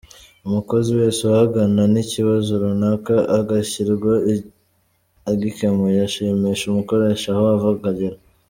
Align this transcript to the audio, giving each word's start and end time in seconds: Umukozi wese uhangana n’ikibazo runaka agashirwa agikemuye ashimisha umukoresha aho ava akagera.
Umukozi 0.47 0.89
wese 0.99 1.19
uhangana 1.29 1.83
n’ikibazo 1.93 2.51
runaka 2.63 3.15
agashirwa 3.39 4.13
agikemuye 5.31 5.97
ashimisha 6.07 6.63
umukoresha 6.67 7.27
aho 7.33 7.45
ava 7.55 7.69
akagera. 7.77 8.17